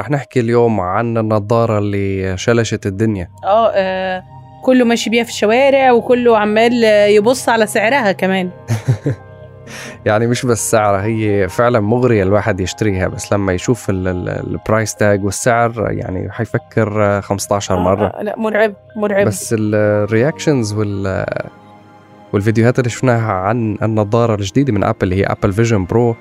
[0.00, 3.28] رح نحكي اليوم عن النظارة اللي شلشت الدنيا.
[3.44, 4.22] آه آه،
[4.64, 8.50] كله ماشي بيها في الشوارع وكله عمال يبص على سعرها كمان.
[10.06, 14.39] يعني مش بس سعرها هي فعلا مغرية الواحد يشتريها بس لما يشوف ال- ال- ال
[14.39, 18.06] price tag والسعر يعني حيفكر 15 مرة.
[18.06, 19.26] آه، لا مرعب مرعب.
[19.26, 21.24] بس ال reactions وال
[22.32, 26.16] والفيديوهات اللي شفناها عن النظارة الجديدة من Apple هي Apple Vision Pro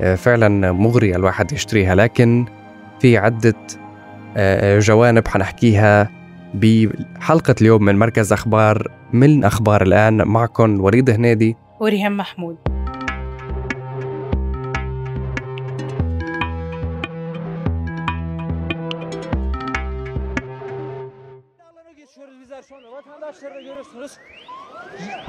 [0.00, 1.94] آه، فعلا مغرية الواحد يشتريها.
[1.94, 2.46] لكن
[3.04, 3.54] في عدة
[4.36, 6.10] آه، جوانب حنحكيها
[6.54, 12.56] بحلقة اليوم من مركز أخبار من أخبار الآن معكم وليد هنيدي وريهام محمود.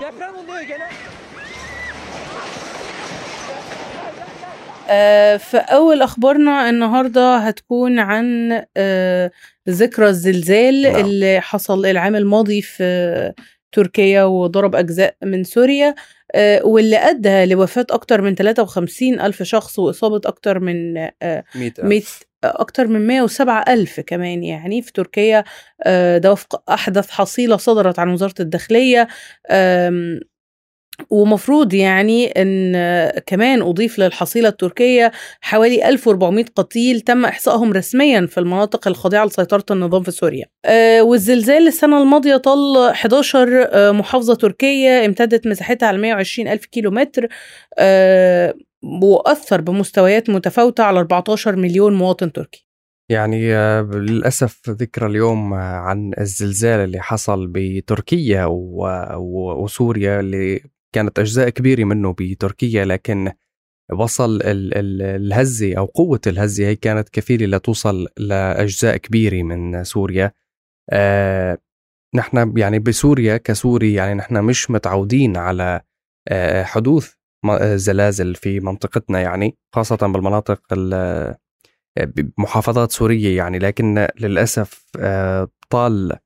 [0.00, 0.88] Deprem oluyor gene.
[4.90, 9.30] آه، فأول أخبارنا النهاردة هتكون عن آه،
[9.68, 10.96] ذكرى الزلزال نعم.
[11.04, 13.32] اللي حصل العام الماضي في
[13.72, 15.94] تركيا وضرب أجزاء من سوريا
[16.34, 22.02] آه، واللي أدى لوفاة أكتر من 53 ألف شخص وإصابة أكتر من آه، 100 مية
[22.44, 25.44] أكتر من 107 ألف كمان يعني في تركيا
[26.18, 29.08] ده وفق أحدث حصيلة صدرت عن وزارة الداخلية
[31.10, 32.72] ومفروض يعني إن
[33.26, 40.02] كمان أضيف للحصيلة التركية حوالي 1400 قتيل تم إحصائهم رسميا في المناطق الخاضعة لسيطرة النظام
[40.02, 40.46] في سوريا.
[40.64, 46.90] آه، والزلزال السنة الماضية طال 11 آه، محافظة تركية امتدت مساحتها على 120 ألف كيلو
[46.90, 47.28] متر
[47.78, 48.54] آه،
[49.02, 52.66] وأثر بمستويات متفاوتة على 14 مليون مواطن تركي.
[53.08, 60.60] يعني للأسف ذكرى اليوم عن الزلزال اللي حصل بتركيا وسوريا اللي
[60.92, 63.32] كانت أجزاء كبيرة منه بتركيا لكن
[63.92, 70.32] وصل ال- ال- الهزة أو قوة الهزة هي كانت كفيلة لتوصل لأجزاء كبيرة من سوريا.
[70.90, 71.58] آه
[72.14, 75.80] نحن يعني بسوريا كسوري يعني نحن مش متعودين على
[76.28, 77.12] آه حدوث
[77.50, 81.36] آه، زلازل في منطقتنا يعني خاصة بالمناطق ال-
[82.38, 86.20] محافظات سورية يعني لكن للأسف آه، طال آه، آه،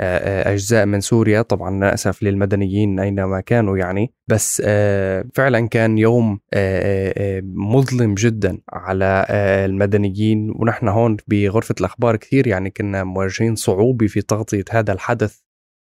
[0.00, 4.12] أجزاء من سوريا طبعا للأسف للمدنيين أينما كانوا يعني.
[4.28, 10.50] بس آه، فعلا كان يوم آه، آه، مظلم جدا على آه، المدنيين.
[10.56, 15.40] ونحن هون بغرفة الأخبار كثير يعني كنا مواجهين صعوبة في تغطية هذا الحدث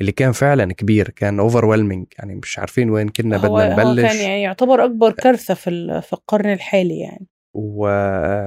[0.00, 2.06] اللي كان فعلا كبير كان overwhelming.
[2.18, 4.12] يعني مش عارفين وين كنا هو بدنا هو نبلش.
[4.12, 7.26] كان يعني يعتبر أكبر كارثة في في القرن الحالي يعني.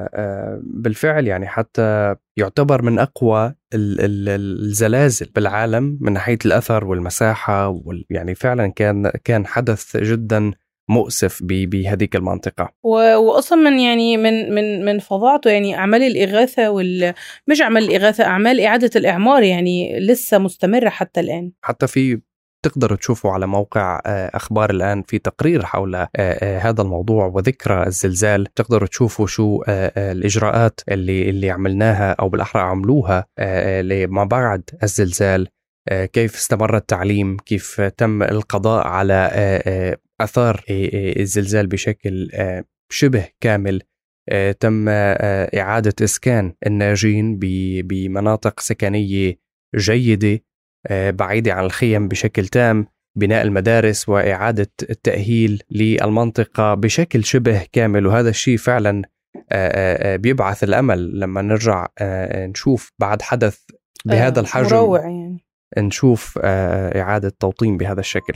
[0.08, 4.30] وبالفعل يعني حتى يعتبر من أقوى ال- ال-
[4.66, 10.52] الزلازل بالعالم من ناحية الأثر والمساحة وال يعني فعلا كان كان حدث جدا
[10.90, 12.74] مؤسف ب- بهذيك المنطقة.
[12.84, 17.14] واصلا من يعني من من من فظاعته يعني أعمال الإغاثة وال
[17.48, 21.52] مش أعمال الإغاثة أعمال إعادة الإعمار يعني لسه مستمرة حتى الآن.
[21.62, 22.22] حتى في
[22.68, 27.88] تقدروا تشوفوا على موقع آه، أخبار الآن في تقرير حول آه، آه، هذا الموضوع وذكرى
[27.88, 28.46] الزلزال.
[28.56, 29.64] تقدروا تشوفوا شو
[29.98, 33.26] الإجراءات اللي اللي عملناها أو بالأحرى عملوها
[33.82, 35.48] لما بعد الزلزال.
[36.14, 39.32] كيف استمر التعليم؟ كيف تم القضاء على
[40.22, 42.30] آثار الزلزال بشكل
[42.90, 43.82] شبه كامل؟
[44.60, 47.40] تم إعادة إسكان الناجين
[47.84, 49.40] بمناطق سكنية
[49.76, 50.40] جيدة.
[50.92, 58.06] بعيدة عن الخيم بشكل تام بناء المدارس وإعادة التأهيل للمنطقة بشكل شبه كامل.
[58.06, 59.02] وهذا الشيء فعلا
[59.52, 61.20] آه، آه، بيبعث الأمل.
[61.20, 63.60] لما نرجع آه، نشوف بعد حدث
[64.06, 65.46] بهذا آه، الحجم مروع يعني.
[65.78, 68.34] نشوف آه، إعادة توطين بهذا الشكل.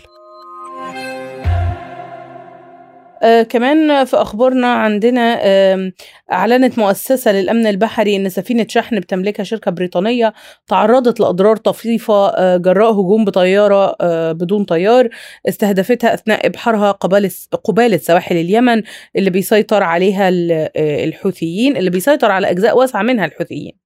[3.21, 5.91] آه كمان في أخبارنا عندنا آه
[6.31, 10.33] أعلنت مؤسسة للأمن البحري إن سفينة شحن بتملكها شركة بريطانية
[10.67, 15.09] تعرضت لأضرار طفيفة آه جراء هجوم بطيارة آه بدون طيار
[15.49, 17.31] استهدفتها أثناء إبحارها قبالة
[17.63, 18.83] قباله سواحل اليمن
[19.15, 23.80] اللي بيسيطر عليها آه، الحوثيين اللي بيسيطر على أجزاء واسعة منها الحوثيين.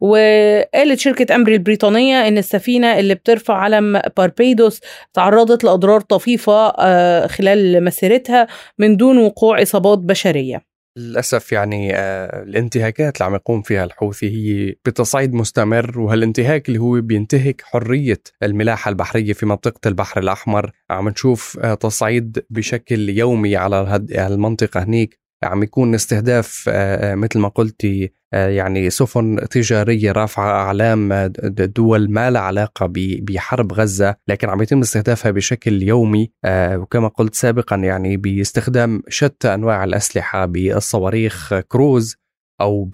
[0.00, 4.80] وقالت شركة أمري البريطانية إن السفينة اللي بترفع علم باربيدوس
[5.12, 8.46] تعرضت لأضرار طفيفة آه، خلال مسيرتها
[8.78, 10.74] من دون وقوع إصابات بشرية.
[10.98, 17.00] للأسف يعني آه، الانتهاكات اللي عم يقوم فيها الحوثي هي بتصعيد مستمر وهالانتهاك اللي هو
[17.00, 20.70] بينتهك حرية الملاحة البحرية في منطقة البحر الأحمر.
[20.90, 25.23] عم نشوف آه، تصعيد بشكل يومي على المنطقة هنيك.
[25.44, 31.12] عم يكون استهداف آه، آه، مثل ما قلتي آه، يعني سفن تجارية رافعة أعلام
[31.58, 32.92] دول ما لها علاقة
[33.22, 39.84] بحرب غزة لكن عم يتم استهدافها بشكل يومي وكما قلت سابقا يعني باستخدام شتى أنواع
[39.84, 42.16] الأسلحة بالصواريخ كروز
[42.60, 42.90] أو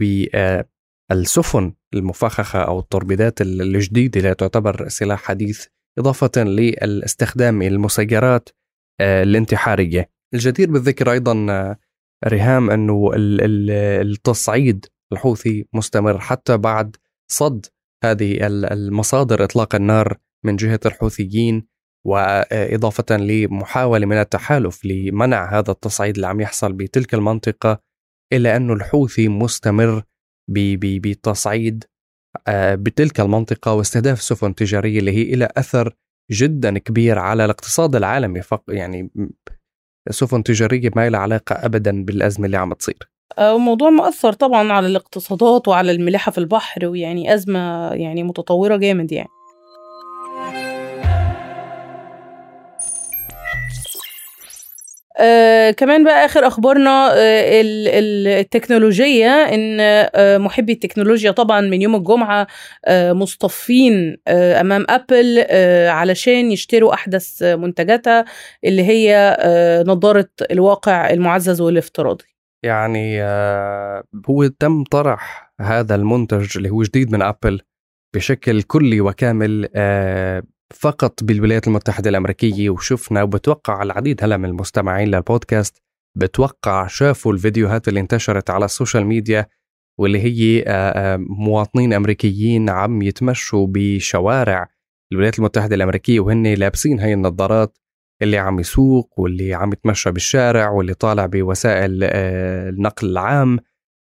[1.12, 5.66] السفن المفخخة أو التوربيدات الجديدة اللي تعتبر سلاح حديث
[5.98, 8.48] إضافة للاستخدام المسيرات
[9.00, 10.10] الانتحارية.
[10.34, 11.46] الجدير بالذكر أيضا
[12.28, 16.96] ريهام أنه التصعيد الحوثي مستمر حتى بعد
[17.30, 17.66] صد
[18.04, 21.66] هذه المصادر إطلاق النار من جهة الحوثيين
[22.06, 27.80] وإضافة لمحاولة من التحالف لمنع هذا التصعيد اللي عم يحصل بتلك المنطقة
[28.32, 30.02] إلا أنه الحوثي مستمر
[30.48, 31.84] بالتصعيد
[32.48, 35.96] آه، بتلك المنطقة واستهداف السفن التجارية اللي هي إلى أثر
[36.30, 39.10] جدا كبير على الاقتصاد العالمي فق يعني
[40.10, 43.10] سفن تجارية ما لها علاقة أبدا بالأزمة اللي عم تصير.
[43.40, 49.12] وموضوع آه، مؤثر طبعا على الاقتصادات وعلى الملاحة في البحر ويعني أزمة يعني متطورة جامد
[49.12, 49.28] يعني.
[55.20, 57.62] آه كمان بقى آخر أخبارنا آه
[58.40, 62.46] التكنولوجية إن آه محبي التكنولوجيا طبعا من يوم الجمعة
[62.90, 65.46] مصطفين أمام أبل
[65.88, 68.24] علشان يشتروا أحدث منتجاتها
[68.64, 69.36] اللي هي
[69.86, 72.24] نظارة الواقع المعزز والافتراضي.
[72.64, 73.22] يعني
[74.30, 77.60] هو تم طرح هذا المنتج اللي هو جديد من Apple
[78.14, 79.68] بشكل كلي وكامل
[80.74, 85.82] فقط بالولايات المتحدة الأمريكية وشفنا وبتوقع العديد هلا من المستمعين للبودكاست
[86.16, 89.46] بتوقع شافوا الفيديوهات اللي انتشرت على ال social media
[89.98, 90.64] واللي هي
[91.18, 94.68] مواطنين أمريكيين عم يتمشوا بشوارع
[95.12, 97.78] الولايات المتحدة الأمريكية وهن لابسين هاي النظارات
[98.22, 103.58] اللي عم يسوق واللي عم يتمشى بالشارع واللي طالع بوسائل النقل العام.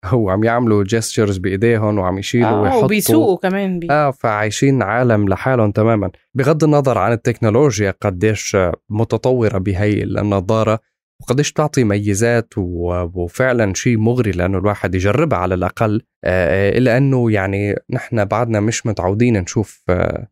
[0.05, 2.85] هو عم يعملوا gestures بإيديهم وعم يشيلوا آه ويحطوا.
[2.85, 3.91] وبيسوقوا كمان بي.
[3.91, 6.11] آه فعايشين عالم لحالهم تماما.
[6.35, 8.57] بغض النظر عن التكنولوجيا قديش
[8.91, 10.81] متطورة بهي النظارة
[11.23, 16.03] وقديش بتعطي ميزات وفعلا شيء مغري لأنه الواحد يجربها على الأقل.
[16.25, 20.29] آه، آه، إلا أنه يعني نحن بعدنا مش متعودين نشوف آه،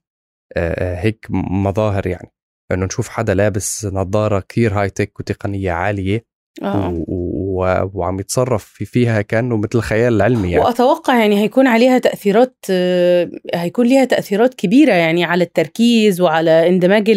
[1.00, 2.32] هيك مظاهر يعني.
[2.72, 6.24] إنه نشوف حدا لابس نظارة كثير هاي تك وتقنية عالية.
[6.62, 7.04] آه.
[7.08, 7.88] و...
[7.94, 10.64] وعم يتصرف في فيها كأنه مثل الخيال العلمي يعني.
[10.64, 12.56] وأتوقع يعني هيكون عليها تأثيرات
[13.54, 17.10] هيكون ليها تأثيرات كبيرة يعني على التركيز وعلى اندماج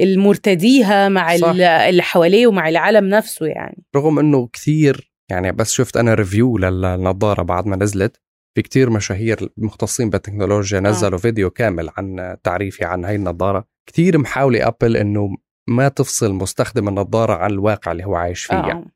[0.00, 1.48] المرتديها مع صح.
[1.88, 7.42] اللي حواليه ومع العالم نفسه يعني رغم إنه كثير يعني بس شفت أنا ريفيو للنظارة
[7.42, 8.20] بعد ما نزلت
[8.54, 10.82] في كتير مشاهير مختصين بالتكنولوجيا آه.
[10.82, 11.22] نزلوا آه.
[11.22, 15.36] فيديو كامل عن تعريفي عن هاي النظارة كثير محاولة أبل إنه
[15.68, 18.66] ما تفصل مستخدم النظارة عن الواقع اللي هو عايش فيه آه.
[18.68, 18.94] يعني.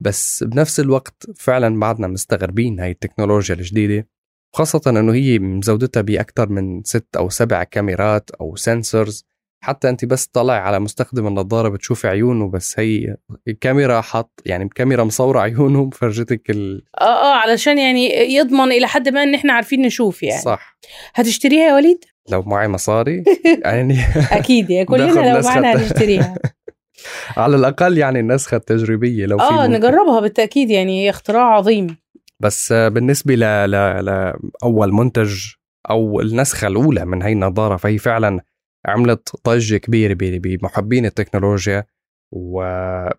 [0.00, 4.08] بس بنفس الوقت فعلا بعدنا مستغربين هاي التكنولوجيا الجديدة
[4.54, 9.26] خاصة إنه هي مزودتها بأكثر من ست أو سبع كاميرات أو سنسورز
[9.62, 13.16] حتى انت بس طلع على مستخدم النظارة بتشوفي عيونه بس هي
[13.48, 19.08] الكاميرا حط يعني كاميرا مصورة عيونه مفرجتك ال آه آه علشان يعني يضمن إلى حد
[19.08, 20.42] ما إن إحنا عارفين نشوف يعني.
[20.42, 20.78] صح.
[21.14, 23.24] هتشتريها يا وليد؟ لو معي مصاري
[23.64, 23.98] يعني
[24.32, 26.34] أكيد يعني كلنا لو معنا هنشتريها.
[27.36, 31.96] على الأقل يعني النسخة التجريبية لو آه نجربها بالتأكيد يعني هي اختراع عظيم.
[32.40, 33.40] بس بالنسبة ل...
[33.70, 34.04] ل...
[34.04, 35.46] لأول منتج
[35.90, 38.40] أو النسخة الأولى من هي النظارة فهي فعلا
[38.86, 41.84] عملت ضجه كبيره بمحبين التكنولوجيا.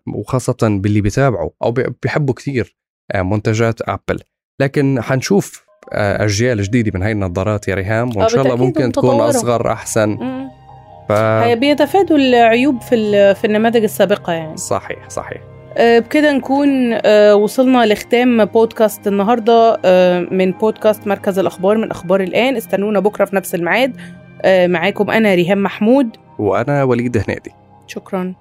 [0.06, 1.70] وخاصة باللي بيتابعوا أو
[2.02, 2.76] بيحبوا كثير
[3.12, 4.20] آه، منتجات ابل
[4.60, 8.92] لكن حنشوف آه، أجيال جديدة من هاي النظارات يا ريهام وإن آه، شاء الله ممكن
[8.92, 10.18] تكون أصغر أحسن.
[11.08, 11.12] ف...
[11.58, 14.56] بيتفادوا العيوب في في النماذج السابقة يعني.
[14.56, 15.42] صحيح صحيح.
[15.78, 16.94] بكده نكون
[17.32, 19.80] وصلنا لختام بودكاست النهارده
[20.30, 22.56] من بودكاست مركز الأخبار من أخبار الآن.
[22.56, 23.96] استنونا بكرة في نفس الميعاد.
[24.46, 26.08] معاكم أنا ريهام محمود.
[26.38, 27.50] وأنا وليد هنادي
[27.86, 28.34] شكرا.